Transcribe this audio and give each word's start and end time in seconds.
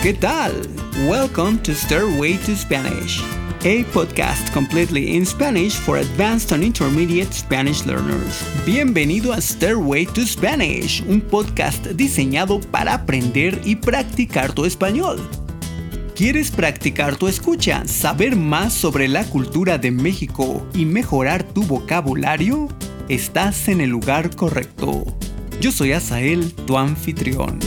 ¿Qué 0.00 0.14
tal? 0.14 0.52
Welcome 1.08 1.58
to 1.64 1.74
Stairway 1.74 2.36
to 2.46 2.54
Spanish, 2.54 3.20
a 3.64 3.82
podcast 3.92 4.48
completely 4.52 5.16
in 5.16 5.26
Spanish 5.26 5.74
for 5.74 5.98
advanced 5.98 6.52
and 6.52 6.62
intermediate 6.62 7.34
Spanish 7.34 7.84
learners. 7.84 8.44
Bienvenido 8.64 9.32
a 9.32 9.40
Stairway 9.40 10.06
to 10.06 10.24
Spanish, 10.24 11.02
un 11.08 11.20
podcast 11.20 11.84
diseñado 11.96 12.60
para 12.70 12.94
aprender 12.94 13.60
y 13.64 13.74
practicar 13.74 14.52
tu 14.52 14.66
español. 14.66 15.18
¿Quieres 16.14 16.52
practicar 16.52 17.16
tu 17.16 17.26
escucha, 17.26 17.82
saber 17.88 18.36
más 18.36 18.74
sobre 18.74 19.08
la 19.08 19.24
cultura 19.24 19.78
de 19.78 19.90
México 19.90 20.64
y 20.74 20.84
mejorar 20.84 21.42
tu 21.42 21.64
vocabulario? 21.64 22.68
Estás 23.08 23.66
en 23.66 23.80
el 23.80 23.90
lugar 23.90 24.36
correcto. 24.36 25.04
Yo 25.60 25.72
soy 25.72 25.90
Asael, 25.90 26.52
tu 26.54 26.78
anfitrión. 26.78 27.58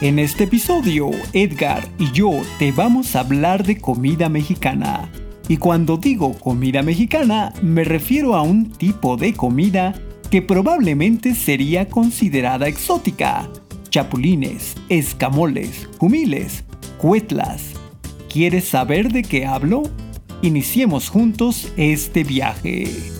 En 0.00 0.18
este 0.18 0.44
episodio, 0.44 1.10
Edgar 1.34 1.86
y 1.98 2.10
yo 2.12 2.30
te 2.58 2.72
vamos 2.72 3.14
a 3.14 3.20
hablar 3.20 3.66
de 3.66 3.76
comida 3.76 4.30
mexicana. 4.30 5.10
Y 5.46 5.58
cuando 5.58 5.98
digo 5.98 6.32
comida 6.38 6.82
mexicana, 6.82 7.52
me 7.60 7.84
refiero 7.84 8.34
a 8.34 8.40
un 8.40 8.70
tipo 8.70 9.18
de 9.18 9.34
comida 9.34 9.92
que 10.30 10.40
probablemente 10.40 11.34
sería 11.34 11.86
considerada 11.86 12.66
exótica. 12.66 13.50
Chapulines, 13.90 14.74
escamoles, 14.88 15.86
jumiles, 15.98 16.64
cuetlas. 16.96 17.74
¿Quieres 18.32 18.64
saber 18.64 19.12
de 19.12 19.22
qué 19.22 19.44
hablo? 19.44 19.82
Iniciemos 20.40 21.10
juntos 21.10 21.74
este 21.76 22.24
viaje. 22.24 23.19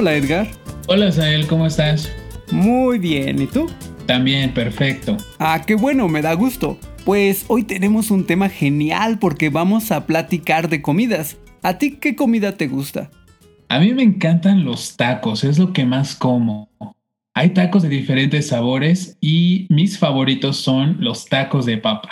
Hola 0.00 0.14
Edgar. 0.14 0.46
Hola 0.86 1.10
Sael, 1.10 1.48
¿cómo 1.48 1.66
estás? 1.66 2.08
Muy 2.52 3.00
bien, 3.00 3.42
¿y 3.42 3.48
tú? 3.48 3.68
También, 4.06 4.54
perfecto. 4.54 5.16
Ah, 5.40 5.64
qué 5.66 5.74
bueno, 5.74 6.06
me 6.06 6.22
da 6.22 6.34
gusto. 6.34 6.78
Pues 7.04 7.44
hoy 7.48 7.64
tenemos 7.64 8.12
un 8.12 8.24
tema 8.24 8.48
genial 8.48 9.18
porque 9.18 9.50
vamos 9.50 9.90
a 9.90 10.06
platicar 10.06 10.68
de 10.68 10.82
comidas. 10.82 11.36
¿A 11.64 11.78
ti 11.78 11.96
qué 11.96 12.14
comida 12.14 12.56
te 12.56 12.68
gusta? 12.68 13.10
A 13.68 13.80
mí 13.80 13.92
me 13.92 14.04
encantan 14.04 14.64
los 14.64 14.96
tacos, 14.96 15.42
es 15.42 15.58
lo 15.58 15.72
que 15.72 15.84
más 15.84 16.14
como. 16.14 16.70
Hay 17.34 17.50
tacos 17.50 17.82
de 17.82 17.88
diferentes 17.88 18.46
sabores 18.46 19.18
y 19.20 19.66
mis 19.68 19.98
favoritos 19.98 20.58
son 20.58 20.98
los 21.00 21.26
tacos 21.26 21.66
de 21.66 21.76
papa. 21.76 22.08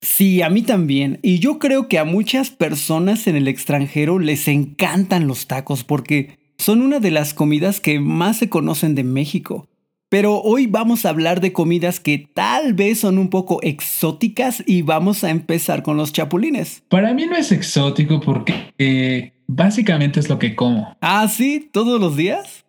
Sí, 0.00 0.42
a 0.42 0.50
mí 0.50 0.62
también. 0.62 1.20
Y 1.22 1.38
yo 1.38 1.60
creo 1.60 1.86
que 1.86 2.00
a 2.00 2.04
muchas 2.04 2.50
personas 2.50 3.28
en 3.28 3.36
el 3.36 3.46
extranjero 3.46 4.18
les 4.18 4.48
encantan 4.48 5.28
los 5.28 5.46
tacos 5.46 5.84
porque 5.84 6.42
son 6.58 6.82
una 6.82 7.00
de 7.00 7.10
las 7.10 7.34
comidas 7.34 7.80
que 7.80 8.00
más 8.00 8.38
se 8.38 8.48
conocen 8.48 8.94
de 8.94 9.04
México. 9.04 9.68
Pero 10.08 10.40
hoy 10.42 10.66
vamos 10.66 11.04
a 11.04 11.08
hablar 11.08 11.40
de 11.40 11.52
comidas 11.52 11.98
que 11.98 12.18
tal 12.18 12.72
vez 12.72 13.00
son 13.00 13.18
un 13.18 13.30
poco 13.30 13.58
exóticas 13.62 14.62
y 14.64 14.82
vamos 14.82 15.24
a 15.24 15.30
empezar 15.30 15.82
con 15.82 15.96
los 15.96 16.12
chapulines. 16.12 16.84
Para 16.88 17.12
mí 17.14 17.26
no 17.26 17.34
es 17.34 17.50
exótico 17.50 18.20
porque 18.20 18.72
eh, 18.78 19.32
básicamente 19.48 20.20
es 20.20 20.28
lo 20.28 20.38
que 20.38 20.54
como. 20.54 20.96
Ah, 21.00 21.26
sí, 21.28 21.68
todos 21.72 22.00
los 22.00 22.16
días. 22.16 22.64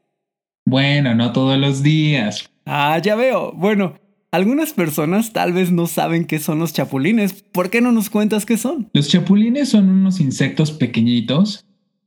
Bueno, 0.65 1.13
no 1.13 1.33
todos 1.33 1.59
los 1.59 1.83
días. 1.83 2.49
Ah, 2.65 2.97
ya 2.97 3.15
veo. 3.15 3.51
Bueno, 3.51 3.99
algunas 4.31 4.73
personas 4.73 5.31
tal 5.31 5.53
vez 5.53 5.71
no 5.71 5.87
saben 5.87 6.25
qué 6.25 6.39
son 6.39 6.59
los 6.59 6.73
chapulines. 6.73 7.43
¿Por 7.51 7.69
qué 7.69 7.79
no 7.79 7.91
nos 7.91 8.09
cuentas 8.09 8.45
qué 8.45 8.57
son? 8.57 8.89
Los 8.93 9.07
chapulines 9.07 9.69
son 9.69 9.87
unos 9.89 10.19
insectos 10.19 10.71
pequeñitos 10.71 11.64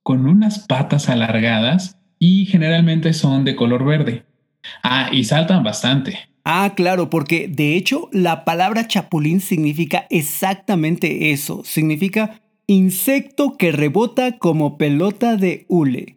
con 0.08 0.26
unas 0.26 0.60
patas 0.60 1.10
alargadas 1.10 1.98
y 2.18 2.46
generalmente 2.46 3.12
son 3.12 3.44
de 3.44 3.54
color 3.54 3.84
verde. 3.84 4.24
Ah, 4.82 5.10
y 5.12 5.24
saltan 5.24 5.62
bastante. 5.62 6.30
Ah, 6.44 6.72
claro, 6.74 7.10
porque 7.10 7.46
de 7.46 7.76
hecho 7.76 8.08
la 8.10 8.46
palabra 8.46 8.88
chapulín 8.88 9.42
significa 9.42 10.06
exactamente 10.08 11.30
eso. 11.32 11.62
Significa 11.62 12.40
insecto 12.66 13.58
que 13.58 13.70
rebota 13.70 14.38
como 14.38 14.78
pelota 14.78 15.36
de 15.36 15.66
hule. 15.68 16.16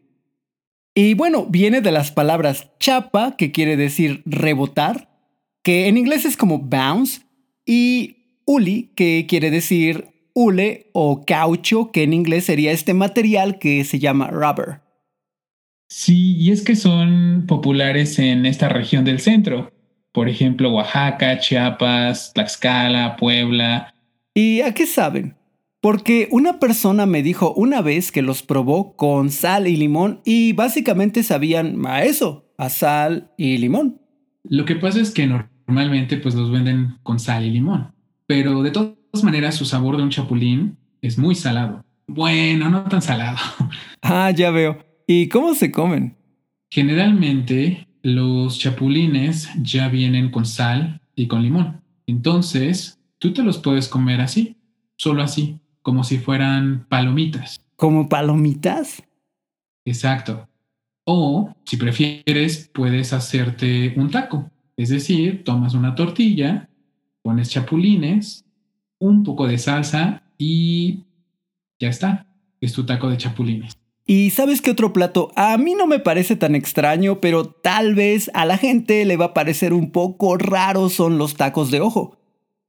Y 0.96 1.14
bueno, 1.14 1.48
viene 1.50 1.82
de 1.82 1.92
las 1.92 2.12
palabras 2.12 2.72
chapa, 2.80 3.36
que 3.36 3.52
quiere 3.52 3.76
decir 3.76 4.22
rebotar, 4.26 5.10
que 5.64 5.90
en 5.90 5.98
inglés 5.98 6.24
es 6.24 6.38
como 6.38 6.60
bounce, 6.60 7.24
y 7.66 8.40
uli, 8.46 8.94
que 8.96 9.26
quiere 9.28 9.52
decir 9.52 10.08
hule 10.34 10.90
o 10.94 11.26
caucho, 11.26 11.92
que 11.92 12.04
en 12.04 12.14
inglés 12.14 12.46
sería 12.46 12.72
este 12.72 12.94
material 12.94 13.60
que 13.60 13.84
se 13.84 14.00
llama 14.00 14.28
rubber. 14.28 14.82
Sí, 15.90 16.38
y 16.38 16.52
es 16.52 16.64
que 16.64 16.76
son 16.76 17.46
populares 17.48 18.18
en 18.18 18.46
esta 18.46 18.70
región 18.70 19.04
del 19.04 19.20
centro. 19.20 19.72
Por 20.14 20.30
ejemplo, 20.30 20.72
Oaxaca, 20.72 21.40
Chiapas, 21.40 22.32
Tlaxcala, 22.34 23.18
Puebla. 23.18 23.94
¿Y 24.34 24.62
a 24.62 24.74
qué 24.74 24.86
saben? 24.86 25.36
Porque 25.82 26.28
una 26.32 26.60
persona 26.60 27.06
me 27.06 27.24
dijo 27.24 27.54
una 27.56 27.82
vez 27.82 28.12
que 28.12 28.22
los 28.22 28.44
probó 28.44 28.96
con 28.96 29.32
sal 29.32 29.68
y 29.68 29.76
limón 29.76 30.22
y 30.24 30.54
básicamente 30.54 31.24
sabían 31.24 31.86
a 31.86 32.04
eso, 32.04 32.54
a 32.58 32.70
sal 32.70 33.32
y 33.36 33.58
limón. 33.58 34.00
Lo 34.44 34.66
que 34.66 34.76
pasa 34.76 35.02
es 35.02 35.12
que 35.12 35.28
normalmente 35.28 36.18
pues 36.18 36.36
los 36.36 36.52
venden 36.52 37.00
con 37.04 37.20
sal 37.20 37.46
y 37.46 37.50
limón, 37.50 37.94
pero 38.28 38.62
de 38.62 38.72
todas 38.72 39.01
maneras 39.24 39.56
su 39.56 39.66
sabor 39.66 39.98
de 39.98 40.04
un 40.04 40.10
chapulín 40.10 40.78
es 41.02 41.18
muy 41.18 41.36
salado. 41.36 41.84
Bueno, 42.08 42.70
no 42.70 42.84
tan 42.84 43.02
salado. 43.02 43.38
Ah, 44.04 44.32
ya 44.32 44.50
veo. 44.50 44.84
¿Y 45.06 45.30
cómo 45.30 45.54
se 45.54 45.72
comen? 45.72 46.16
Generalmente 46.72 47.88
los 48.02 48.58
chapulines 48.58 49.50
ya 49.62 49.90
vienen 49.90 50.32
con 50.32 50.46
sal 50.46 51.02
y 51.16 51.28
con 51.28 51.44
limón. 51.44 51.82
Entonces, 52.08 53.00
tú 53.20 53.32
te 53.32 53.44
los 53.44 53.60
puedes 53.60 53.88
comer 53.88 54.22
así, 54.22 54.58
solo 54.98 55.22
así, 55.22 55.60
como 55.84 56.04
si 56.04 56.18
fueran 56.18 56.86
palomitas. 56.90 57.62
¿Como 57.76 58.10
palomitas? 58.10 59.04
Exacto. 59.86 60.48
O, 61.06 61.54
si 61.66 61.78
prefieres, 61.78 62.70
puedes 62.74 63.14
hacerte 63.14 63.94
un 63.98 64.10
taco. 64.10 64.50
Es 64.78 64.90
decir, 64.90 65.44
tomas 65.44 65.74
una 65.74 65.94
tortilla, 65.96 66.70
pones 67.22 67.50
chapulines, 67.50 68.46
un 69.02 69.24
poco 69.24 69.48
de 69.48 69.58
salsa 69.58 70.24
y 70.38 71.04
ya 71.80 71.90
está. 71.90 72.28
Es 72.62 72.72
tu 72.72 72.86
taco 72.86 73.10
de 73.10 73.18
chapulines. 73.18 73.74
Y 74.06 74.30
sabes 74.30 74.62
qué 74.62 74.72
otro 74.72 74.94
plato 74.94 75.32
a 75.36 75.58
mí 75.58 75.74
no 75.74 75.88
me 75.88 76.00
parece 76.00 76.36
tan 76.36 76.56
extraño, 76.56 77.20
pero 77.20 77.46
tal 77.46 77.96
vez 77.96 78.32
a 78.34 78.46
la 78.46 78.58
gente 78.58 79.04
le 79.06 79.18
va 79.18 79.26
a 79.26 79.34
parecer 79.34 79.74
un 79.74 79.92
poco 79.92 80.38
raro 80.38 80.90
son 80.90 81.18
los 81.18 81.36
tacos 81.36 81.72
de 81.72 81.82
ojo. 81.82 82.18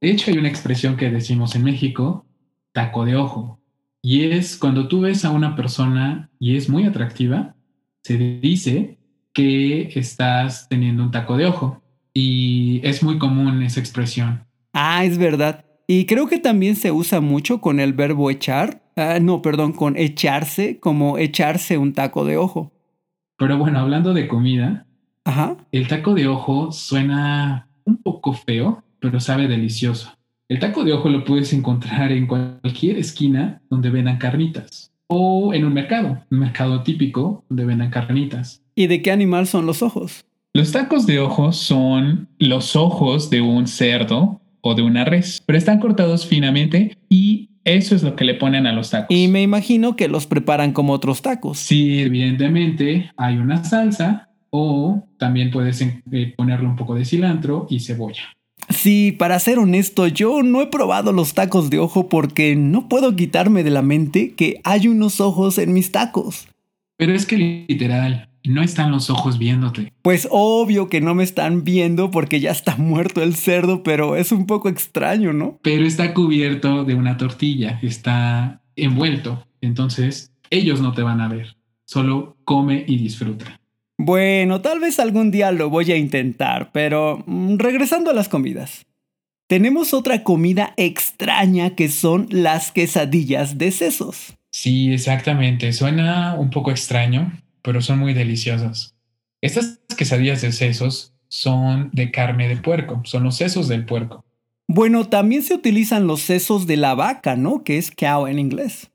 De 0.01 0.11
hecho, 0.11 0.31
hay 0.31 0.37
una 0.37 0.49
expresión 0.49 0.97
que 0.97 1.09
decimos 1.09 1.55
en 1.55 1.63
México, 1.63 2.25
taco 2.71 3.05
de 3.05 3.15
ojo. 3.15 3.59
Y 4.01 4.23
es 4.31 4.57
cuando 4.57 4.87
tú 4.87 5.01
ves 5.01 5.23
a 5.23 5.31
una 5.31 5.55
persona 5.55 6.29
y 6.39 6.57
es 6.57 6.69
muy 6.69 6.85
atractiva, 6.85 7.55
se 8.03 8.17
dice 8.17 8.97
que 9.31 9.91
estás 9.95 10.67
teniendo 10.67 11.03
un 11.03 11.11
taco 11.11 11.37
de 11.37 11.45
ojo. 11.45 11.81
Y 12.13 12.81
es 12.83 13.01
muy 13.01 13.17
común 13.17 13.63
esa 13.63 13.79
expresión. 13.79 14.45
Ah, 14.73 15.05
es 15.05 15.17
verdad. 15.17 15.62
Y 15.87 16.05
creo 16.05 16.27
que 16.27 16.39
también 16.39 16.75
se 16.75 16.91
usa 16.91 17.19
mucho 17.21 17.59
con 17.61 17.79
el 17.79 17.93
verbo 17.93 18.29
echar, 18.29 18.83
Ah, 18.95 19.17
no, 19.19 19.41
perdón, 19.41 19.73
con 19.73 19.97
echarse, 19.97 20.79
como 20.79 21.17
echarse 21.17 21.77
un 21.79 21.93
taco 21.93 22.25
de 22.25 22.37
ojo. 22.37 22.71
Pero 23.37 23.57
bueno, 23.57 23.79
hablando 23.79 24.13
de 24.13 24.27
comida, 24.27 24.85
Ajá. 25.25 25.57
el 25.71 25.87
taco 25.87 26.13
de 26.13 26.27
ojo 26.27 26.71
suena 26.71 27.67
un 27.85 27.97
poco 27.97 28.33
feo, 28.33 28.83
pero 28.99 29.19
sabe 29.19 29.47
delicioso. 29.47 30.11
El 30.47 30.59
taco 30.59 30.83
de 30.83 30.93
ojo 30.93 31.09
lo 31.09 31.23
puedes 31.25 31.53
encontrar 31.53 32.11
en 32.11 32.27
cualquier 32.27 32.99
esquina 32.99 33.61
donde 33.69 33.89
vendan 33.89 34.17
carnitas 34.17 34.91
o 35.07 35.53
en 35.53 35.65
un 35.65 35.73
mercado, 35.73 36.23
un 36.29 36.39
mercado 36.39 36.83
típico 36.83 37.43
donde 37.49 37.65
vendan 37.65 37.89
carnitas. 37.89 38.61
¿Y 38.75 38.87
de 38.87 39.01
qué 39.01 39.11
animal 39.11 39.47
son 39.47 39.65
los 39.65 39.81
ojos? 39.81 40.25
Los 40.53 40.71
tacos 40.71 41.07
de 41.07 41.19
ojo 41.19 41.51
son 41.51 42.29
los 42.37 42.75
ojos 42.75 43.31
de 43.31 43.41
un 43.41 43.65
cerdo 43.65 44.39
o 44.63 44.75
de 44.75 44.81
una 44.81 45.05
res, 45.05 45.43
pero 45.45 45.57
están 45.57 45.79
cortados 45.79 46.25
finamente 46.25 46.97
y 47.09 47.49
eso 47.65 47.95
es 47.95 48.03
lo 48.03 48.15
que 48.15 48.25
le 48.25 48.33
ponen 48.33 48.65
a 48.65 48.73
los 48.73 48.89
tacos. 48.89 49.15
Y 49.15 49.27
me 49.27 49.41
imagino 49.41 49.95
que 49.95 50.07
los 50.07 50.25
preparan 50.25 50.71
como 50.71 50.93
otros 50.93 51.21
tacos. 51.21 51.59
Sí, 51.59 51.99
evidentemente 52.01 53.11
hay 53.17 53.37
una 53.37 53.63
salsa 53.63 54.29
o 54.49 55.03
también 55.17 55.51
puedes 55.51 55.81
eh, 55.81 56.33
ponerle 56.37 56.67
un 56.67 56.75
poco 56.75 56.95
de 56.95 57.05
cilantro 57.05 57.67
y 57.69 57.81
cebolla. 57.81 58.23
Sí, 58.69 59.11
para 59.11 59.37
ser 59.39 59.59
honesto, 59.59 60.07
yo 60.07 60.41
no 60.43 60.61
he 60.61 60.67
probado 60.67 61.11
los 61.11 61.33
tacos 61.33 61.69
de 61.69 61.79
ojo 61.79 62.07
porque 62.07 62.55
no 62.55 62.87
puedo 62.87 63.15
quitarme 63.15 63.63
de 63.63 63.71
la 63.71 63.81
mente 63.81 64.33
que 64.33 64.61
hay 64.63 64.87
unos 64.87 65.19
ojos 65.19 65.57
en 65.57 65.73
mis 65.73 65.91
tacos. 65.91 66.47
Pero 66.97 67.13
es 67.13 67.25
que 67.25 67.65
literal, 67.67 68.29
no 68.43 68.61
están 68.61 68.91
los 68.91 69.09
ojos 69.09 69.37
viéndote. 69.37 69.93
Pues 70.01 70.27
obvio 70.31 70.89
que 70.89 71.01
no 71.01 71.15
me 71.15 71.23
están 71.23 71.63
viendo 71.63 72.11
porque 72.11 72.39
ya 72.39 72.51
está 72.51 72.75
muerto 72.77 73.23
el 73.23 73.35
cerdo, 73.35 73.83
pero 73.83 74.15
es 74.15 74.31
un 74.31 74.45
poco 74.45 74.69
extraño, 74.69 75.33
¿no? 75.33 75.59
Pero 75.61 75.85
está 75.85 76.13
cubierto 76.13 76.83
de 76.83 76.95
una 76.95 77.17
tortilla, 77.17 77.79
está 77.81 78.61
envuelto. 78.75 79.45
Entonces, 79.61 80.31
ellos 80.49 80.81
no 80.81 80.93
te 80.93 81.03
van 81.03 81.21
a 81.21 81.27
ver. 81.27 81.55
Solo 81.85 82.37
come 82.43 82.83
y 82.87 82.97
disfruta. 82.97 83.59
Bueno, 83.97 84.61
tal 84.61 84.79
vez 84.79 84.99
algún 84.99 85.31
día 85.31 85.51
lo 85.51 85.69
voy 85.69 85.91
a 85.91 85.97
intentar, 85.97 86.71
pero 86.73 87.23
mm, 87.25 87.57
regresando 87.57 88.11
a 88.11 88.13
las 88.13 88.27
comidas. 88.27 88.85
Tenemos 89.47 89.93
otra 89.93 90.23
comida 90.23 90.73
extraña 90.77 91.75
que 91.75 91.89
son 91.89 92.27
las 92.29 92.71
quesadillas 92.71 93.57
de 93.57 93.71
sesos. 93.71 94.33
Sí, 94.49 94.91
exactamente. 94.91 95.71
Suena 95.73 96.35
un 96.35 96.49
poco 96.49 96.71
extraño, 96.71 97.31
pero 97.63 97.81
son 97.81 97.97
muy 97.97 98.13
deliciosas. 98.13 98.95
Estas 99.41 99.79
quesadillas 99.97 100.41
de 100.41 100.51
sesos 100.51 101.13
son 101.27 101.89
de 101.93 102.11
carne 102.11 102.47
de 102.47 102.57
puerco, 102.57 103.01
son 103.05 103.23
los 103.23 103.37
sesos 103.37 103.67
del 103.67 103.85
puerco. 103.85 104.23
Bueno, 104.67 105.05
también 105.09 105.41
se 105.41 105.55
utilizan 105.55 106.07
los 106.07 106.21
sesos 106.21 106.67
de 106.67 106.77
la 106.77 106.93
vaca, 106.93 107.35
¿no? 107.35 107.63
Que 107.63 107.77
es 107.77 107.91
cow 107.91 108.27
en 108.27 108.39
inglés. 108.39 108.91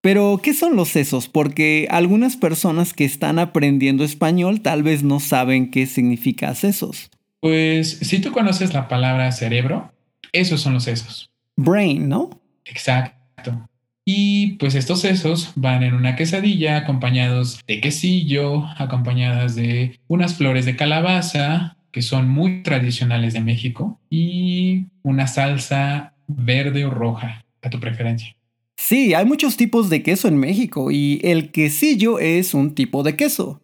Pero, 0.00 0.40
¿qué 0.42 0.52
son 0.52 0.76
los 0.76 0.88
sesos? 0.88 1.28
Porque 1.28 1.86
algunas 1.90 2.36
personas 2.36 2.92
que 2.92 3.04
están 3.04 3.38
aprendiendo 3.38 4.04
español 4.04 4.60
tal 4.60 4.82
vez 4.82 5.02
no 5.02 5.20
saben 5.20 5.70
qué 5.70 5.86
significa 5.86 6.54
sesos. 6.54 7.10
Pues 7.40 7.98
si 8.02 8.18
tú 8.20 8.32
conoces 8.32 8.74
la 8.74 8.88
palabra 8.88 9.32
cerebro, 9.32 9.92
esos 10.32 10.60
son 10.60 10.74
los 10.74 10.84
sesos. 10.84 11.30
Brain, 11.56 12.08
¿no? 12.08 12.38
Exacto. 12.64 13.66
Y 14.04 14.52
pues 14.58 14.74
estos 14.74 15.00
sesos 15.00 15.52
van 15.56 15.82
en 15.82 15.94
una 15.94 16.14
quesadilla 16.14 16.76
acompañados 16.76 17.60
de 17.66 17.80
quesillo, 17.80 18.66
acompañadas 18.76 19.54
de 19.54 19.98
unas 20.08 20.34
flores 20.34 20.66
de 20.66 20.76
calabaza, 20.76 21.78
que 21.90 22.02
son 22.02 22.28
muy 22.28 22.62
tradicionales 22.62 23.32
de 23.32 23.40
México, 23.40 24.00
y 24.10 24.86
una 25.02 25.26
salsa 25.26 26.14
verde 26.26 26.84
o 26.84 26.90
roja, 26.90 27.44
a 27.62 27.70
tu 27.70 27.80
preferencia. 27.80 28.36
Sí, 28.76 29.14
hay 29.14 29.24
muchos 29.24 29.56
tipos 29.56 29.88
de 29.88 30.02
queso 30.02 30.28
en 30.28 30.36
México 30.36 30.90
y 30.90 31.20
el 31.22 31.50
quesillo 31.50 32.18
es 32.18 32.52
un 32.52 32.74
tipo 32.74 33.02
de 33.02 33.16
queso. 33.16 33.62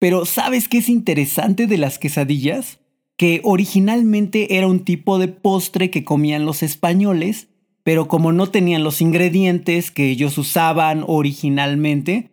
Pero 0.00 0.24
¿sabes 0.24 0.66
qué 0.66 0.78
es 0.78 0.88
interesante 0.88 1.66
de 1.66 1.78
las 1.78 1.98
quesadillas? 1.98 2.80
Que 3.16 3.42
originalmente 3.44 4.56
era 4.56 4.66
un 4.66 4.80
tipo 4.80 5.18
de 5.18 5.28
postre 5.28 5.90
que 5.90 6.04
comían 6.04 6.46
los 6.46 6.62
españoles 6.62 7.49
pero 7.90 8.06
como 8.06 8.30
no 8.30 8.46
tenían 8.46 8.84
los 8.84 9.00
ingredientes 9.00 9.90
que 9.90 10.10
ellos 10.10 10.38
usaban 10.38 11.02
originalmente, 11.04 12.30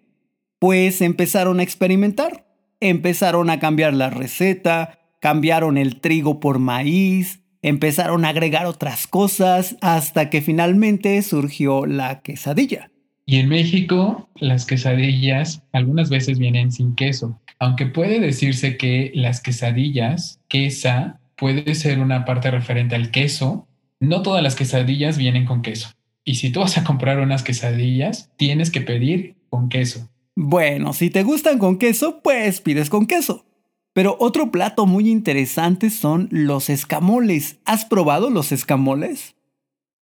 pues 0.59 1.01
empezaron 1.01 1.59
a 1.59 1.63
experimentar. 1.63 2.45
Empezaron 2.80 3.50
a 3.50 3.57
cambiar 3.57 3.95
la 3.95 4.12
receta, 4.12 5.00
cambiaron 5.19 5.80
el 5.80 6.00
trigo 6.00 6.39
por 6.39 6.59
maíz, 6.59 7.42
empezaron 7.63 8.24
a 8.24 8.30
agregar 8.30 8.68
otras 8.68 9.07
cosas 9.07 9.77
hasta 9.81 10.30
que 10.30 10.44
finalmente 10.44 11.19
surgió 11.24 11.88
la 11.88 12.21
quesadilla. 12.21 12.92
Y 13.25 13.38
en 13.38 13.50
México, 13.50 14.30
las 14.36 14.68
quesadillas 14.68 15.63
algunas 15.71 16.12
veces 16.12 16.38
vienen 16.38 16.71
sin 16.71 16.94
queso, 16.94 17.42
aunque 17.57 17.88
puede 17.88 18.19
decirse 18.19 18.77
que 18.77 19.12
las 19.15 19.42
quesadillas, 19.42 20.39
quesa, 20.50 21.19
puede 21.36 21.74
ser 21.74 21.98
una 21.98 22.25
parte 22.25 22.51
referente 22.51 22.94
al 22.94 23.09
queso 23.09 23.67
no 24.00 24.22
todas 24.22 24.44
las 24.44 24.56
quesadillas 24.56 25.18
vienen 25.18 25.46
con 25.46 25.62
queso. 25.62 25.90
Y 26.24 26.36
si 26.36 26.52
tú 26.52 26.60
vas 26.60 26.78
a 26.78 26.84
comprar 26.84 27.20
unas 27.20 27.44
quesadillas, 27.44 28.32
tienes 28.38 28.70
que 28.70 28.82
pedir 28.82 29.36
con 29.50 29.70
queso. 29.70 30.10
Bueno, 30.36 30.94
si 30.94 31.10
te 31.10 31.24
gustan 31.24 31.58
con 31.58 31.78
queso, 31.78 32.22
pues 32.22 32.62
pides 32.62 32.90
con 32.90 33.08
queso. 33.08 33.46
Pero 33.94 34.16
otro 34.20 34.52
plato 34.52 34.86
muy 34.86 35.10
interesante 35.10 35.90
son 35.90 36.28
los 36.30 36.70
escamoles. 36.70 37.58
¿Has 37.66 37.86
probado 37.86 38.30
los 38.30 38.52
escamoles? 38.52 39.36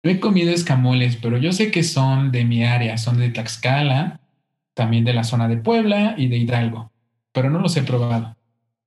No 0.02 0.10
he 0.10 0.20
comido 0.20 0.52
escamoles, 0.52 1.16
pero 1.16 1.38
yo 1.38 1.52
sé 1.52 1.70
que 1.70 1.82
son 1.82 2.30
de 2.30 2.44
mi 2.44 2.64
área, 2.64 2.98
son 2.98 3.18
de 3.18 3.30
Tlaxcala, 3.30 4.20
también 4.74 5.04
de 5.04 5.14
la 5.14 5.24
zona 5.24 5.48
de 5.48 5.56
Puebla 5.56 6.14
y 6.18 6.28
de 6.28 6.36
Hidalgo, 6.36 6.92
pero 7.32 7.50
no 7.50 7.58
los 7.58 7.76
he 7.76 7.82
probado. 7.82 8.36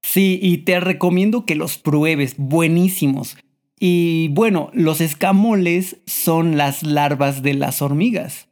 Sí, 0.01 0.39
y 0.41 0.59
te 0.59 0.79
recomiendo 0.79 1.45
que 1.45 1.55
los 1.55 1.77
pruebes, 1.77 2.35
buenísimos. 2.37 3.37
Y 3.83 4.27
bueno, 4.27 4.69
los 4.73 5.01
escamoles 5.01 5.97
son 6.05 6.55
las 6.55 6.83
larvas 6.83 7.41
de 7.41 7.55
las 7.55 7.81
hormigas. 7.81 8.47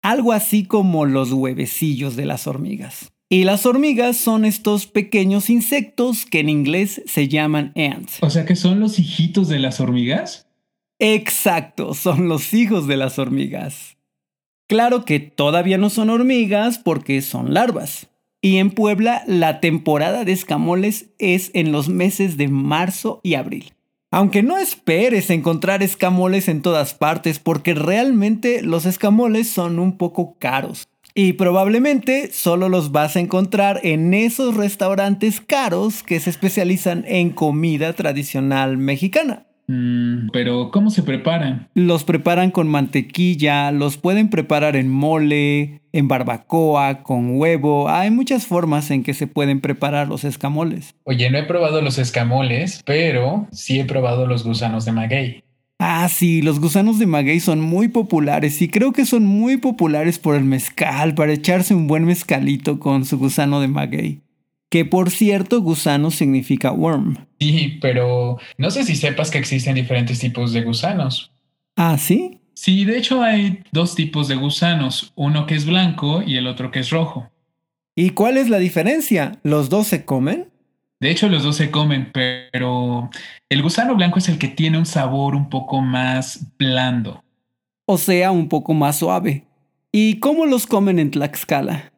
Algo 0.00 0.32
así 0.32 0.64
como 0.64 1.04
los 1.04 1.30
huevecillos 1.32 2.16
de 2.16 2.24
las 2.24 2.46
hormigas. 2.46 3.12
Y 3.28 3.44
las 3.44 3.66
hormigas 3.66 4.16
son 4.16 4.46
estos 4.46 4.86
pequeños 4.86 5.50
insectos 5.50 6.24
que 6.24 6.40
en 6.40 6.48
inglés 6.48 7.02
se 7.04 7.28
llaman 7.28 7.74
ants. 7.76 8.22
O 8.22 8.30
sea 8.30 8.46
que 8.46 8.56
son 8.56 8.80
los 8.80 8.98
hijitos 8.98 9.50
de 9.50 9.58
las 9.58 9.80
hormigas. 9.80 10.48
Exacto, 10.98 11.92
son 11.92 12.30
los 12.30 12.54
hijos 12.54 12.86
de 12.86 12.96
las 12.96 13.18
hormigas. 13.18 13.98
Claro 14.66 15.04
que 15.04 15.20
todavía 15.20 15.76
no 15.76 15.90
son 15.90 16.08
hormigas 16.08 16.78
porque 16.78 17.20
son 17.20 17.52
larvas. 17.52 18.06
Y 18.40 18.56
en 18.56 18.70
Puebla 18.70 19.22
la 19.26 19.60
temporada 19.60 20.24
de 20.24 20.32
escamoles 20.32 21.10
es 21.18 21.50
en 21.52 21.70
los 21.70 21.90
meses 21.90 22.38
de 22.38 22.48
marzo 22.48 23.20
y 23.22 23.34
abril. 23.34 23.74
Aunque 24.14 24.44
no 24.44 24.58
esperes 24.58 25.28
encontrar 25.30 25.82
escamoles 25.82 26.46
en 26.46 26.62
todas 26.62 26.94
partes 26.94 27.40
porque 27.40 27.74
realmente 27.74 28.62
los 28.62 28.86
escamoles 28.86 29.48
son 29.48 29.80
un 29.80 29.96
poco 29.98 30.36
caros. 30.38 30.86
Y 31.16 31.32
probablemente 31.32 32.30
solo 32.30 32.68
los 32.68 32.92
vas 32.92 33.16
a 33.16 33.18
encontrar 33.18 33.80
en 33.82 34.14
esos 34.14 34.56
restaurantes 34.56 35.40
caros 35.40 36.04
que 36.04 36.20
se 36.20 36.30
especializan 36.30 37.04
en 37.08 37.30
comida 37.30 37.92
tradicional 37.94 38.76
mexicana. 38.76 39.46
Mm, 39.66 40.28
pero, 40.32 40.70
¿cómo 40.70 40.90
se 40.90 41.02
preparan? 41.02 41.68
Los 41.74 42.04
preparan 42.04 42.50
con 42.50 42.68
mantequilla, 42.68 43.70
los 43.72 43.96
pueden 43.96 44.28
preparar 44.28 44.76
en 44.76 44.90
mole, 44.90 45.80
en 45.92 46.08
barbacoa, 46.08 47.02
con 47.02 47.38
huevo. 47.38 47.88
Hay 47.88 48.10
muchas 48.10 48.46
formas 48.46 48.90
en 48.90 49.02
que 49.02 49.14
se 49.14 49.26
pueden 49.26 49.60
preparar 49.60 50.08
los 50.08 50.24
escamoles. 50.24 50.94
Oye, 51.04 51.30
no 51.30 51.38
he 51.38 51.44
probado 51.44 51.80
los 51.80 51.98
escamoles, 51.98 52.82
pero 52.84 53.46
sí 53.52 53.80
he 53.80 53.84
probado 53.84 54.26
los 54.26 54.44
gusanos 54.44 54.84
de 54.84 54.92
maguey. 54.92 55.44
Ah, 55.78 56.08
sí, 56.08 56.40
los 56.40 56.60
gusanos 56.60 56.98
de 56.98 57.06
maguey 57.06 57.40
son 57.40 57.60
muy 57.60 57.88
populares 57.88 58.62
y 58.62 58.68
creo 58.68 58.92
que 58.92 59.04
son 59.04 59.26
muy 59.26 59.56
populares 59.56 60.18
por 60.18 60.36
el 60.36 60.44
mezcal, 60.44 61.14
para 61.14 61.32
echarse 61.32 61.74
un 61.74 61.88
buen 61.88 62.04
mezcalito 62.04 62.78
con 62.78 63.04
su 63.04 63.18
gusano 63.18 63.60
de 63.60 63.68
maguey. 63.68 64.23
Que 64.70 64.84
por 64.84 65.10
cierto, 65.10 65.60
gusano 65.60 66.10
significa 66.10 66.72
worm. 66.72 67.26
Sí, 67.38 67.78
pero 67.80 68.38
no 68.58 68.70
sé 68.70 68.84
si 68.84 68.96
sepas 68.96 69.30
que 69.30 69.38
existen 69.38 69.74
diferentes 69.74 70.18
tipos 70.18 70.52
de 70.52 70.62
gusanos. 70.62 71.32
Ah, 71.76 71.96
sí. 71.98 72.40
Sí, 72.54 72.84
de 72.84 72.98
hecho 72.98 73.22
hay 73.22 73.62
dos 73.72 73.94
tipos 73.94 74.28
de 74.28 74.36
gusanos, 74.36 75.12
uno 75.16 75.46
que 75.46 75.54
es 75.54 75.66
blanco 75.66 76.22
y 76.22 76.36
el 76.36 76.46
otro 76.46 76.70
que 76.70 76.80
es 76.80 76.90
rojo. 76.90 77.30
¿Y 77.96 78.10
cuál 78.10 78.36
es 78.36 78.48
la 78.48 78.58
diferencia? 78.58 79.38
¿Los 79.42 79.68
dos 79.68 79.88
se 79.88 80.04
comen? 80.04 80.48
De 81.00 81.10
hecho, 81.10 81.28
los 81.28 81.42
dos 81.42 81.56
se 81.56 81.70
comen, 81.70 82.10
pero 82.12 83.10
el 83.48 83.62
gusano 83.62 83.94
blanco 83.94 84.18
es 84.18 84.28
el 84.28 84.38
que 84.38 84.48
tiene 84.48 84.78
un 84.78 84.86
sabor 84.86 85.34
un 85.34 85.50
poco 85.50 85.80
más 85.80 86.46
blando. 86.58 87.22
O 87.86 87.98
sea, 87.98 88.30
un 88.30 88.48
poco 88.48 88.72
más 88.72 88.98
suave. 88.98 89.44
¿Y 89.92 90.18
cómo 90.18 90.46
los 90.46 90.66
comen 90.66 90.98
en 90.98 91.10
Tlaxcala? 91.10 91.92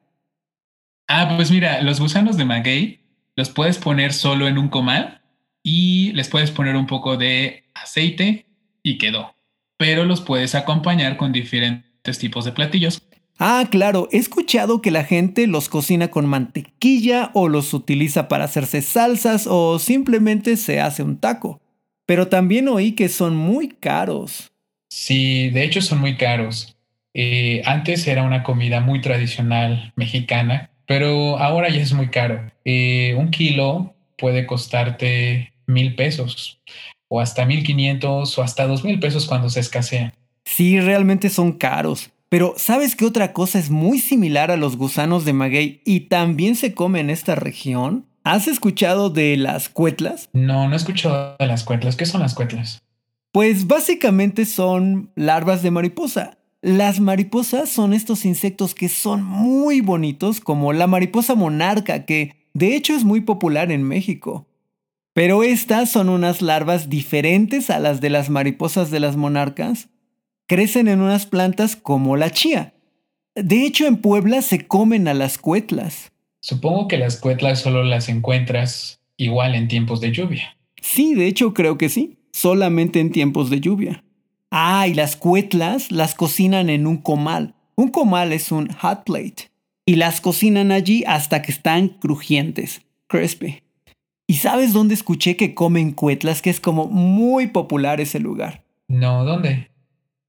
Ah, 1.09 1.35
pues 1.37 1.51
mira, 1.51 1.83
los 1.83 2.01
gusanos 2.01 2.37
de 2.37 2.45
maguey 2.45 3.01
los 3.37 3.51
puedes 3.51 3.79
poner 3.79 4.13
solo 4.13 4.49
en 4.49 4.59
un 4.59 4.69
comal 4.69 5.21
y 5.63 6.13
les 6.13 6.29
puedes 6.29 6.51
poner 6.51 6.75
un 6.75 6.87
poco 6.87 7.17
de 7.17 7.65
aceite 7.75 8.47
y 8.83 8.99
quedó. 8.99 9.35
Pero 9.77 10.05
los 10.05 10.21
puedes 10.21 10.55
acompañar 10.55 11.17
con 11.17 11.33
diferentes 11.33 12.19
tipos 12.19 12.45
de 12.45 12.53
platillos. 12.53 13.03
Ah, 13.39 13.69
claro, 13.71 14.09
he 14.11 14.17
escuchado 14.17 14.81
que 14.81 14.91
la 14.91 15.05
gente 15.05 15.47
los 15.47 15.69
cocina 15.69 16.09
con 16.09 16.27
mantequilla 16.27 17.31
o 17.35 17.49
los 17.49 17.75
utiliza 17.75 18.29
para 18.29 18.45
hacerse 18.45 18.81
salsas 18.81 19.47
o 19.47 19.79
simplemente 19.79 20.57
se 20.57 20.81
hace 20.81 21.03
un 21.03 21.19
taco. 21.19 21.61
Pero 22.07 22.29
también 22.29 22.69
oí 22.69 22.93
que 22.93 23.09
son 23.09 23.37
muy 23.37 23.69
caros. 23.69 24.53
Sí, 24.89 25.51
de 25.51 25.65
hecho 25.65 25.83
son 25.83 26.01
muy 26.01 26.17
caros. 26.17 26.77
Eh, 27.13 27.63
antes 27.67 28.07
era 28.07 28.23
una 28.23 28.43
comida 28.43 28.81
muy 28.81 29.01
tradicional 29.01 29.93
mexicana 29.97 30.71
pero 30.87 31.39
ahora 31.39 31.69
ya 31.69 31.81
es 31.81 31.93
muy 31.93 32.09
caro. 32.09 32.51
Eh, 32.65 33.15
un 33.19 33.31
kilo 33.31 33.95
puede 34.17 34.47
costarte 34.47 35.53
mil 35.67 35.95
pesos 35.95 36.61
o 37.09 37.21
hasta 37.21 37.45
mil 37.45 37.65
quinientos 37.65 38.39
o 38.39 38.43
hasta 38.43 38.67
dos 38.67 38.85
mil 38.85 38.99
pesos 38.99 39.27
cuando 39.27 39.49
se 39.51 39.61
escasea. 39.61 40.15
Sí, 40.45 40.81
realmente 40.81 41.29
son 41.29 41.53
caros. 41.53 42.11
Pero 42.29 42.55
¿sabes 42.57 42.97
qué 42.97 43.05
otra 43.05 43.33
cosa 43.33 43.59
es 43.59 43.71
muy 43.71 43.99
similar 43.99 44.51
a 44.51 44.57
los 44.57 44.77
gusanos 44.77 45.25
de 45.25 45.33
maguey 45.33 45.81
y 45.85 46.01
también 46.01 46.57
se 46.57 46.75
come 46.75 47.01
en 47.01 47.11
esta 47.11 47.35
región? 47.35 48.07
¿Has 48.25 48.49
escuchado 48.49 49.11
de 49.11 49.37
las 49.37 49.69
cuetlas? 49.69 50.29
No, 50.33 50.67
no 50.69 50.75
he 50.75 50.77
escuchado 50.77 51.37
de 51.39 51.47
las 51.47 51.63
cuetlas. 51.63 51.95
¿Qué 51.95 52.07
son 52.07 52.23
las 52.23 52.35
cuetlas? 52.35 52.83
Pues 53.31 53.69
básicamente 53.69 54.45
son 54.47 55.11
larvas 55.15 55.63
de 55.63 55.71
mariposa. 55.71 56.39
Las 56.67 56.99
mariposas 56.99 57.69
son 57.69 57.93
estos 57.93 58.25
insectos 58.25 58.75
que 58.75 58.89
son 58.89 59.23
muy 59.23 59.81
bonitos, 59.81 60.41
como 60.41 60.73
la 60.73 60.89
mariposa 60.89 61.37
monarca, 61.37 62.05
que 62.05 62.35
de 62.55 62.75
hecho 62.75 62.93
es 62.93 63.05
muy 63.05 63.21
popular 63.21 63.71
en 63.71 63.85
México. 63.85 64.49
Pero 65.13 65.45
estas 65.45 65.93
son 65.93 66.09
unas 66.09 66.43
larvas 66.43 66.89
diferentes 66.89 67.71
a 67.71 67.79
las 67.79 68.01
de 68.01 68.11
las 68.11 68.31
mariposas 68.31 68.91
de 68.91 68.99
las 68.99 69.15
monarcas. 69.15 69.91
Crecen 70.49 70.89
en 70.89 71.03
unas 71.03 71.25
plantas 71.25 71.77
como 71.77 72.17
la 72.17 72.31
chía. 72.31 72.75
De 73.37 73.65
hecho, 73.65 73.87
en 73.87 73.99
Puebla 73.99 74.43
se 74.43 74.67
comen 74.67 75.07
a 75.07 75.15
las 75.15 75.39
cuetlas. 75.39 76.11
Supongo 76.41 76.89
que 76.89 76.99
las 76.99 77.17
cuetlas 77.17 77.61
solo 77.61 77.85
las 77.85 78.09
encuentras 78.09 78.99
igual 79.17 79.55
en 79.55 79.69
tiempos 79.69 80.01
de 80.01 80.11
lluvia. 80.11 80.57
Sí, 80.83 81.15
de 81.15 81.29
hecho 81.29 81.55
creo 81.55 81.79
que 81.79 81.91
sí, 81.91 82.19
solamente 82.33 82.99
en 82.99 83.13
tiempos 83.13 83.51
de 83.51 83.61
lluvia. 83.61 84.03
Ah, 84.59 84.89
y 84.89 84.95
las 84.95 85.17
cuetlas 85.17 85.93
las 85.93 86.15
cocinan 86.15 86.71
en 86.71 86.87
un 86.87 86.97
comal. 86.97 87.53
Un 87.75 87.91
comal 87.91 88.33
es 88.33 88.51
un 88.51 88.73
hot 88.73 89.05
plate. 89.05 89.51
Y 89.85 89.97
las 89.97 90.23
cocinan 90.23 90.73
allí 90.73 91.05
hasta 91.07 91.43
que 91.43 91.53
están 91.53 91.89
crujientes, 91.89 92.81
crispy. 93.07 93.63
¿Y 94.27 94.37
sabes 94.37 94.73
dónde 94.73 94.95
escuché 94.95 95.37
que 95.37 95.55
comen 95.55 95.93
cuetlas? 95.93 96.41
Que 96.41 96.49
es 96.49 96.59
como 96.59 96.87
muy 96.87 97.49
popular 97.49 98.01
ese 98.01 98.19
lugar. 98.19 98.65
No, 98.89 99.27
¿dónde? 99.27 99.71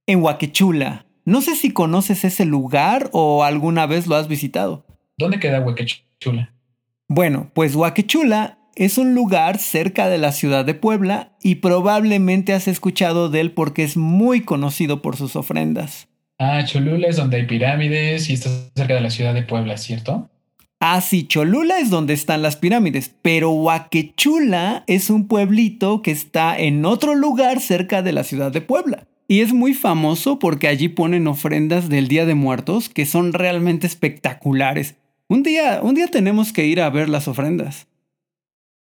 En 0.07 0.21
Huaquechula. 0.21 1.05
No 1.23 1.39
sé 1.39 1.55
si 1.55 1.71
conoces 1.71 2.25
ese 2.25 2.43
lugar 2.43 3.09
o 3.13 3.45
alguna 3.45 3.85
vez 3.85 4.07
lo 4.07 4.17
has 4.17 4.27
visitado. 4.27 4.85
¿Dónde 5.17 5.39
queda 5.39 5.61
Huaquechula? 5.61 6.53
Bueno, 7.07 7.49
pues 7.53 7.75
Huaquechula 7.75 8.56
es 8.77 8.99
un 8.99 9.15
lugar 9.15 9.57
cerca 9.57 10.07
de 10.07 10.19
la 10.19 10.31
ciudad 10.31 10.63
de 10.63 10.75
Puebla 10.75 11.31
y 11.41 11.55
probablemente 11.55 12.53
has 12.53 12.67
escuchado 12.67 13.27
de 13.27 13.39
él 13.41 13.51
porque 13.51 13.83
es 13.83 13.97
muy 13.97 14.41
conocido 14.41 15.01
por 15.01 15.17
sus 15.17 15.35
ofrendas. 15.35 16.07
Ah, 16.37 16.63
Cholula 16.63 17.07
es 17.07 17.15
donde 17.15 17.37
hay 17.37 17.47
pirámides 17.47 18.29
y 18.29 18.33
está 18.33 18.51
cerca 18.75 18.93
de 18.93 19.01
la 19.01 19.09
ciudad 19.09 19.33
de 19.33 19.41
Puebla, 19.41 19.77
¿cierto? 19.77 20.29
Ah, 20.79 21.01
sí, 21.01 21.25
Cholula 21.25 21.79
es 21.79 21.89
donde 21.89 22.13
están 22.13 22.43
las 22.43 22.55
pirámides, 22.55 23.15
pero 23.23 23.49
Huaquechula 23.49 24.83
es 24.85 25.09
un 25.09 25.27
pueblito 25.27 26.03
que 26.03 26.11
está 26.11 26.55
en 26.55 26.85
otro 26.85 27.15
lugar 27.15 27.59
cerca 27.59 28.03
de 28.03 28.11
la 28.11 28.23
ciudad 28.23 28.51
de 28.51 28.61
Puebla. 28.61 29.07
Y 29.27 29.41
es 29.41 29.53
muy 29.53 29.73
famoso 29.73 30.37
porque 30.37 30.67
allí 30.67 30.87
ponen 30.87 31.27
ofrendas 31.27 31.89
del 31.89 32.07
Día 32.07 32.27
de 32.27 32.35
Muertos 32.35 32.89
que 32.89 33.07
son 33.07 33.33
realmente 33.33 33.87
espectaculares. 33.87 34.97
Un 35.27 35.41
día, 35.41 35.79
un 35.81 35.95
día 35.95 36.07
tenemos 36.07 36.53
que 36.53 36.67
ir 36.67 36.79
a 36.79 36.91
ver 36.91 37.09
las 37.09 37.27
ofrendas. 37.27 37.86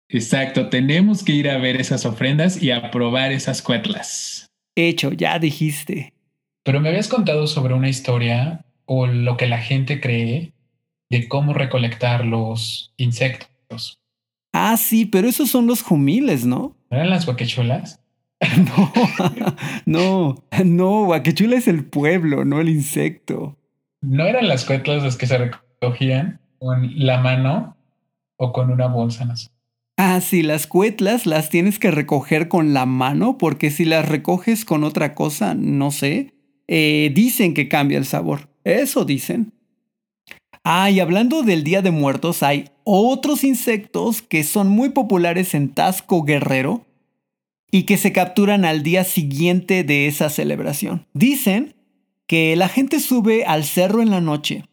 Exacto, 0.09 0.69
tenemos 0.69 1.23
que 1.23 1.33
ir 1.33 1.49
a 1.49 1.57
ver 1.57 1.79
esas 1.79 2.05
ofrendas 2.05 2.61
y 2.61 2.71
a 2.71 2.91
probar 2.91 3.31
esas 3.31 3.61
cuetlas. 3.61 4.47
Hecho, 4.75 5.11
ya 5.11 5.39
dijiste. 5.39 6.13
Pero 6.63 6.79
me 6.79 6.89
habías 6.89 7.07
contado 7.07 7.47
sobre 7.47 7.73
una 7.73 7.89
historia 7.89 8.65
o 8.85 9.07
lo 9.07 9.37
que 9.37 9.47
la 9.47 9.59
gente 9.59 9.99
cree 9.99 10.53
de 11.09 11.27
cómo 11.27 11.53
recolectar 11.53 12.25
los 12.25 12.93
insectos. 12.97 13.99
Ah, 14.53 14.77
sí, 14.77 15.05
pero 15.05 15.27
esos 15.27 15.49
son 15.49 15.67
los 15.67 15.81
jumiles, 15.81 16.45
¿no? 16.45 16.75
¿Eran 16.89 17.09
las 17.09 17.27
huaquechulas? 17.27 18.01
no, 18.57 18.91
no, 19.85 20.35
no, 20.63 21.03
huaquechula 21.05 21.55
es 21.55 21.67
el 21.67 21.85
pueblo, 21.85 22.45
no 22.45 22.59
el 22.59 22.69
insecto. 22.69 23.57
¿No 24.01 24.25
eran 24.25 24.47
las 24.47 24.65
cuetlas 24.65 25.03
las 25.03 25.17
que 25.17 25.25
se 25.25 25.37
recogían 25.37 26.39
con 26.59 26.91
la 26.95 27.19
mano 27.19 27.75
o 28.37 28.53
con 28.53 28.71
una 28.71 28.87
bolsa? 28.87 29.25
No 29.25 29.35
Ah, 29.97 30.19
sí, 30.19 30.41
las 30.41 30.67
cuetlas 30.67 31.25
las 31.25 31.49
tienes 31.49 31.79
que 31.79 31.89
recoger 31.89 32.49
con 32.49 32.73
la 32.73 32.85
mano 32.85 33.37
porque 33.37 33.71
si 33.71 33.85
las 33.85 34.07
recoges 34.07 34.65
con 34.65 34.83
otra 34.83 35.15
cosa, 35.15 35.55
no 35.55 35.91
sé, 35.91 36.33
eh, 36.67 37.11
dicen 37.13 37.53
que 37.53 37.69
cambia 37.69 37.97
el 37.97 38.05
sabor. 38.05 38.49
Eso 38.65 39.05
dicen. 39.05 39.53
Ah, 40.63 40.89
y 40.89 40.99
hablando 40.99 41.43
del 41.43 41.63
Día 41.63 41.81
de 41.81 41.91
Muertos, 41.91 42.43
hay 42.43 42.69
otros 42.83 43.43
insectos 43.43 44.21
que 44.21 44.43
son 44.43 44.67
muy 44.67 44.89
populares 44.89 45.53
en 45.53 45.69
Tasco 45.69 46.23
Guerrero 46.23 46.85
y 47.71 47.83
que 47.83 47.97
se 47.97 48.11
capturan 48.11 48.65
al 48.65 48.83
día 48.83 49.03
siguiente 49.03 49.83
de 49.83 50.07
esa 50.07 50.29
celebración. 50.29 51.05
Dicen 51.13 51.75
que 52.27 52.55
la 52.55 52.67
gente 52.67 52.99
sube 52.99 53.45
al 53.45 53.63
cerro 53.63 54.01
en 54.01 54.09
la 54.09 54.21
noche 54.21 54.65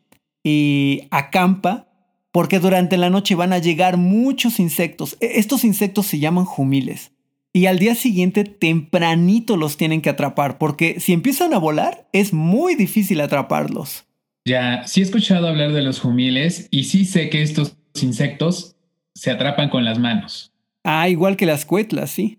y 0.43 1.03
acampa 1.11 1.92
porque 2.33 2.59
durante 2.59 2.97
la 2.97 3.11
noche 3.11 3.35
van 3.35 3.53
a 3.53 3.59
llegar 3.59 3.99
muchos 3.99 4.59
insectos. 4.59 5.17
E, 5.21 5.39
estos 5.39 5.65
insectos 5.65 6.07
se 6.07 6.19
llaman 6.19 6.45
jumiles. 6.45 7.13
Y 7.53 7.67
al 7.67 7.79
día 7.79 7.95
siguiente 7.95 8.45
tempranito 8.45 9.59
los 9.59 9.77
tienen 9.77 10.01
que 10.01 10.09
atrapar, 10.09 10.57
porque 10.57 11.01
si 11.01 11.13
empiezan 11.13 11.53
a 11.53 11.59
volar 11.59 12.09
es 12.13 12.33
muy 12.33 12.75
difícil 12.75 13.21
atraparlos. 13.21 14.07
Ya, 14.47 14.85
sí 14.87 15.01
he 15.01 15.05
escuchado 15.05 15.47
hablar 15.47 15.73
de 15.73 15.83
los 15.83 16.01
jumiles 16.01 16.67
y 16.71 16.85
sí 16.85 17.05
sé 17.05 17.29
que 17.29 17.43
estos 17.43 17.77
insectos 18.01 18.75
se 19.15 19.31
atrapan 19.31 19.69
con 19.69 19.85
las 19.85 19.99
manos. 19.99 20.51
Ah, 20.83 21.09
igual 21.09 21.37
que 21.37 21.47
las 21.47 21.65
cuetlas, 21.65 22.11
sí. 22.11 22.39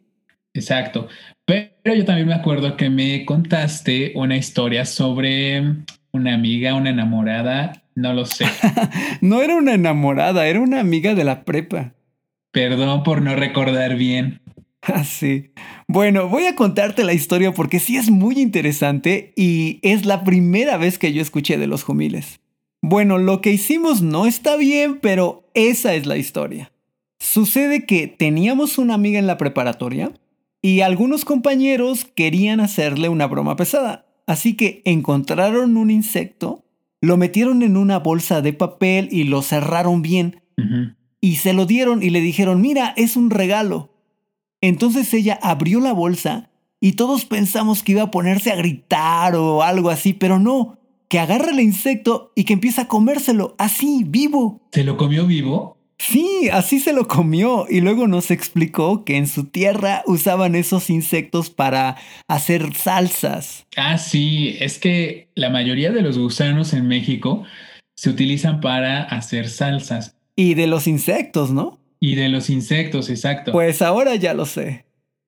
Exacto. 0.53 1.07
Pero 1.45 1.95
yo 1.95 2.05
también 2.05 2.27
me 2.27 2.33
acuerdo 2.33 2.75
que 2.75 2.89
me 2.89 3.25
contaste 3.25 4.13
una 4.15 4.35
historia 4.35 4.85
sobre 4.85 5.61
una 6.13 6.35
amiga, 6.35 6.75
una 6.75 6.91
enamorada, 6.91 7.83
no 7.95 8.13
lo 8.13 8.25
sé. 8.25 8.45
no 9.21 9.41
era 9.41 9.55
una 9.55 9.73
enamorada, 9.73 10.45
era 10.45 10.61
una 10.61 10.79
amiga 10.79 11.15
de 11.15 11.23
la 11.23 11.43
prepa. 11.43 11.93
Perdón 12.51 13.01
por 13.03 13.21
no 13.21 13.35
recordar 13.35 13.97
bien. 13.97 14.39
Ah, 14.85 15.05
sí. 15.05 15.53
Bueno, 15.87 16.27
voy 16.27 16.45
a 16.45 16.57
contarte 16.57 17.05
la 17.05 17.13
historia 17.13 17.53
porque 17.53 17.79
sí 17.79 17.95
es 17.95 18.09
muy 18.09 18.37
interesante 18.37 19.31
y 19.37 19.79
es 19.81 20.05
la 20.05 20.25
primera 20.25 20.75
vez 20.75 20.99
que 20.99 21.13
yo 21.13 21.21
escuché 21.21 21.57
de 21.57 21.67
los 21.67 21.83
jumiles. 21.83 22.41
Bueno, 22.81 23.17
lo 23.17 23.39
que 23.39 23.53
hicimos 23.53 24.01
no 24.01 24.25
está 24.25 24.57
bien, 24.57 24.99
pero 25.01 25.49
esa 25.53 25.93
es 25.95 26.05
la 26.05 26.17
historia. 26.17 26.73
Sucede 27.17 27.85
que 27.85 28.07
teníamos 28.07 28.77
una 28.77 28.95
amiga 28.95 29.19
en 29.19 29.25
la 29.25 29.37
preparatoria 29.37 30.11
y 30.61 30.81
algunos 30.81 31.23
compañeros 31.23 32.03
querían 32.03 32.59
hacerle 32.59 33.07
una 33.07 33.27
broma 33.27 33.55
pesada, 33.55 34.05
así 34.27 34.55
que 34.55 34.81
encontraron 34.85 35.77
un 35.77 35.91
insecto, 35.91 36.65
lo 37.01 37.17
metieron 37.17 37.63
en 37.63 37.77
una 37.77 37.99
bolsa 37.99 38.41
de 38.41 38.53
papel 38.53 39.09
y 39.11 39.25
lo 39.25 39.41
cerraron 39.41 40.01
bien. 40.01 40.41
Y 41.19 41.35
se 41.37 41.53
lo 41.53 41.65
dieron 41.65 42.03
y 42.03 42.09
le 42.09 42.21
dijeron, 42.21 42.61
mira, 42.61 42.93
es 42.95 43.15
un 43.15 43.29
regalo. 43.29 43.93
Entonces 44.61 45.13
ella 45.13 45.37
abrió 45.41 45.79
la 45.79 45.93
bolsa 45.93 46.49
y 46.79 46.93
todos 46.93 47.25
pensamos 47.25 47.83
que 47.83 47.93
iba 47.93 48.03
a 48.03 48.11
ponerse 48.11 48.51
a 48.51 48.55
gritar 48.55 49.35
o 49.35 49.63
algo 49.63 49.89
así, 49.89 50.13
pero 50.13 50.39
no, 50.39 50.79
que 51.09 51.19
agarra 51.19 51.51
el 51.51 51.59
insecto 51.59 52.31
y 52.35 52.45
que 52.45 52.53
empieza 52.53 52.83
a 52.83 52.87
comérselo 52.87 53.55
así, 53.57 54.03
vivo. 54.05 54.61
¿Se 54.71 54.83
lo 54.83 54.97
comió 54.97 55.27
vivo? 55.27 55.77
Sí, 56.05 56.49
así 56.51 56.81
se 56.81 56.91
lo 56.91 57.07
comió 57.07 57.65
y 57.69 57.79
luego 57.79 58.07
nos 58.07 58.29
explicó 58.29 59.05
que 59.05 59.15
en 59.15 59.25
su 59.25 59.45
tierra 59.45 60.03
usaban 60.05 60.53
esos 60.53 60.89
insectos 60.89 61.49
para 61.49 61.95
hacer 62.27 62.75
salsas. 62.75 63.65
Ah, 63.77 63.97
sí, 63.97 64.57
es 64.59 64.79
que 64.79 65.29
la 65.33 65.49
mayoría 65.49 65.91
de 65.91 66.01
los 66.01 66.17
gusanos 66.17 66.73
en 66.73 66.89
México 66.89 67.45
se 67.95 68.09
utilizan 68.09 68.59
para 68.59 69.03
hacer 69.03 69.47
salsas. 69.47 70.17
Y 70.35 70.55
de 70.55 70.67
los 70.67 70.87
insectos, 70.87 71.51
¿no? 71.51 71.79
Y 72.01 72.15
de 72.15 72.27
los 72.27 72.49
insectos, 72.49 73.09
exacto. 73.09 73.53
Pues 73.53 73.81
ahora 73.81 74.15
ya 74.15 74.33
lo 74.33 74.45
sé. 74.45 74.83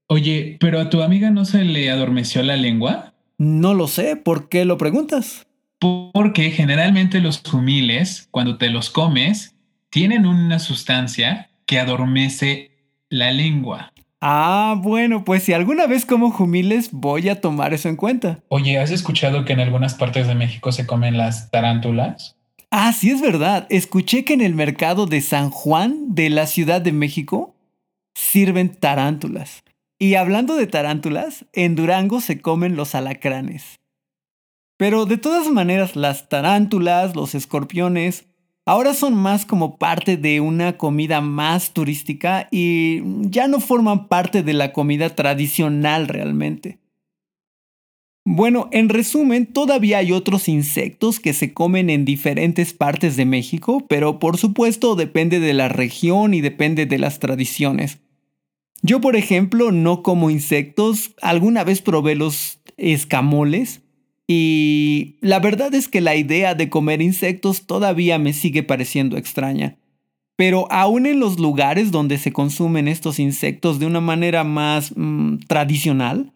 Oye, 0.07 0.57
¿pero 0.59 0.81
a 0.81 0.89
tu 0.89 1.01
amiga 1.01 1.31
no 1.31 1.45
se 1.45 1.63
le 1.63 1.89
adormeció 1.89 2.43
la 2.43 2.57
lengua? 2.57 3.13
No 3.37 3.73
lo 3.73 3.87
sé, 3.87 4.17
¿por 4.17 4.49
qué 4.49 4.65
lo 4.65 4.77
preguntas? 4.77 5.47
Porque 5.79 6.51
generalmente 6.51 7.21
los 7.21 7.41
humiles, 7.53 8.27
cuando 8.29 8.57
te 8.57 8.69
los 8.69 8.89
comes, 8.89 9.54
tienen 9.95 10.25
una 10.25 10.59
sustancia 10.59 11.51
que 11.65 11.79
adormece 11.79 12.71
la 13.07 13.31
lengua. 13.31 13.93
Ah, 14.19 14.75
bueno, 14.77 15.23
pues 15.23 15.43
si 15.43 15.53
alguna 15.53 15.87
vez 15.87 16.05
como 16.05 16.31
jumiles 16.31 16.89
voy 16.91 17.29
a 17.29 17.39
tomar 17.39 17.73
eso 17.73 17.87
en 17.87 17.95
cuenta. 17.95 18.39
Oye, 18.49 18.77
¿has 18.77 18.91
escuchado 18.91 19.45
que 19.45 19.53
en 19.53 19.61
algunas 19.61 19.93
partes 19.93 20.27
de 20.27 20.35
México 20.35 20.73
se 20.73 20.85
comen 20.85 21.15
las 21.15 21.49
tarántulas? 21.49 22.35
Ah, 22.71 22.91
sí 22.91 23.09
es 23.09 23.21
verdad. 23.21 23.67
Escuché 23.69 24.25
que 24.25 24.33
en 24.33 24.41
el 24.41 24.53
mercado 24.53 25.05
de 25.05 25.21
San 25.21 25.49
Juan 25.49 26.13
de 26.13 26.29
la 26.29 26.45
Ciudad 26.45 26.81
de 26.81 26.91
México 26.91 27.55
sirven 28.15 28.75
tarántulas. 28.75 29.63
Y 29.97 30.15
hablando 30.15 30.57
de 30.57 30.67
tarántulas, 30.67 31.45
en 31.53 31.77
Durango 31.77 32.19
se 32.19 32.41
comen 32.41 32.75
los 32.75 32.95
alacranes. 32.95 33.79
Pero 34.75 35.05
de 35.05 35.15
todas 35.15 35.47
maneras, 35.47 35.95
las 35.95 36.27
tarántulas, 36.27 37.15
los 37.15 37.33
escorpiones, 37.33 38.25
ahora 38.65 38.93
son 38.93 39.13
más 39.13 39.45
como 39.45 39.77
parte 39.77 40.17
de 40.17 40.41
una 40.41 40.77
comida 40.77 41.21
más 41.21 41.71
turística 41.71 42.47
y 42.51 43.01
ya 43.29 43.47
no 43.47 43.59
forman 43.59 44.07
parte 44.07 44.43
de 44.43 44.53
la 44.53 44.73
comida 44.73 45.15
tradicional 45.15 46.07
realmente. 46.07 46.79
Bueno, 48.27 48.69
en 48.71 48.89
resumen, 48.89 49.45
todavía 49.45 49.99
hay 49.99 50.11
otros 50.11 50.47
insectos 50.47 51.19
que 51.19 51.33
se 51.33 51.53
comen 51.53 51.91
en 51.91 52.05
diferentes 52.05 52.73
partes 52.73 53.15
de 53.17 53.25
México, 53.25 53.85
pero 53.87 54.17
por 54.17 54.37
supuesto 54.37 54.95
depende 54.95 55.39
de 55.39 55.53
la 55.53 55.69
región 55.69 56.33
y 56.33 56.41
depende 56.41 56.87
de 56.87 56.97
las 56.97 57.19
tradiciones. 57.19 57.99
Yo, 58.81 58.99
por 58.99 59.15
ejemplo, 59.15 59.71
no 59.71 60.01
como 60.01 60.31
insectos, 60.31 61.13
alguna 61.21 61.63
vez 61.63 61.83
probé 61.83 62.15
los 62.15 62.59
escamoles 62.77 63.84
Y 64.27 65.17
la 65.21 65.39
verdad 65.39 65.73
es 65.73 65.87
que 65.87 66.01
la 66.01 66.15
idea 66.15 66.55
de 66.55 66.69
comer 66.69 67.01
insectos 67.01 67.67
todavía 67.67 68.17
me 68.17 68.33
sigue 68.33 68.63
pareciendo 68.63 69.17
extraña. 69.17 69.77
Pero 70.35 70.69
aún 70.71 71.05
en 71.05 71.19
los 71.19 71.39
lugares 71.39 71.91
donde 71.91 72.17
se 72.17 72.33
consumen 72.33 72.87
estos 72.87 73.19
insectos 73.19 73.79
de 73.79 73.85
una 73.85 74.01
manera 74.01 74.43
más 74.43 74.93
mm, 74.95 75.39
tradicional, 75.47 76.33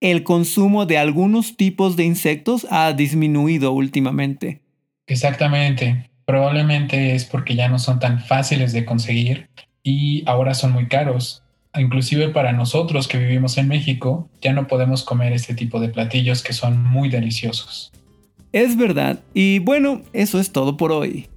el 0.00 0.22
consumo 0.22 0.86
de 0.86 0.98
algunos 0.98 1.56
tipos 1.56 1.96
de 1.96 2.04
insectos 2.04 2.66
ha 2.70 2.92
disminuido 2.92 3.72
últimamente. 3.72 4.62
Exactamente. 5.06 6.10
Probablemente 6.24 7.14
es 7.14 7.24
porque 7.24 7.54
ya 7.54 7.68
no 7.68 7.78
son 7.78 7.98
tan 7.98 8.20
fáciles 8.20 8.72
de 8.72 8.84
conseguir 8.84 9.48
y 9.82 10.22
ahora 10.26 10.54
son 10.54 10.72
muy 10.72 10.86
caros. 10.88 11.42
Inclusive 11.78 12.28
para 12.28 12.52
nosotros 12.52 13.08
que 13.08 13.18
vivimos 13.18 13.58
en 13.58 13.68
México, 13.68 14.28
ya 14.40 14.52
no 14.52 14.66
podemos 14.66 15.02
comer 15.02 15.32
este 15.32 15.54
tipo 15.54 15.80
de 15.80 15.88
platillos 15.88 16.42
que 16.42 16.52
son 16.52 16.82
muy 16.82 17.08
deliciosos. 17.08 17.92
Es 18.52 18.76
verdad. 18.76 19.20
Y 19.34 19.58
bueno, 19.58 20.02
eso 20.12 20.40
es 20.40 20.52
todo 20.52 20.76
por 20.76 20.92
hoy. 20.92 21.28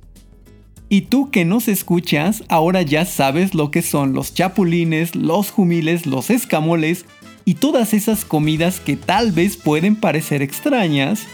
Y 0.88 1.02
tú 1.02 1.30
que 1.30 1.46
nos 1.46 1.68
escuchas, 1.68 2.44
ahora 2.50 2.82
ya 2.82 3.06
sabes 3.06 3.54
lo 3.54 3.70
que 3.70 3.82
son 3.82 4.14
los 4.14 4.34
chapulines, 4.34 5.16
los 5.16 5.52
jumiles, 5.52 6.08
los 6.08 6.32
escamoles 6.32 7.06
y 7.46 7.56
todas 7.56 7.94
esas 7.94 8.26
comidas 8.26 8.80
que 8.80 8.96
tal 8.96 9.32
vez 9.32 9.56
pueden 9.56 9.96
parecer 9.96 10.42
extrañas, 10.42 11.28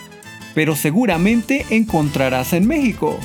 pero 0.54 0.76
seguramente 0.76 1.66
encontrarás 1.70 2.52
en 2.54 2.68
México. 2.68 3.18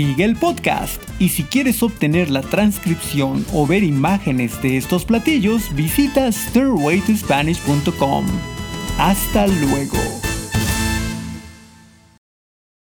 Sigue 0.00 0.24
el 0.24 0.34
podcast 0.34 0.98
y 1.18 1.28
si 1.28 1.42
quieres 1.42 1.82
obtener 1.82 2.30
la 2.30 2.40
transcripción 2.40 3.44
o 3.52 3.66
ver 3.66 3.84
imágenes 3.84 4.62
de 4.62 4.78
estos 4.78 5.04
platillos, 5.04 5.74
visita 5.74 6.32
stairwaytospanish.com. 6.32 8.24
Hasta 8.96 9.46
luego. 9.46 10.29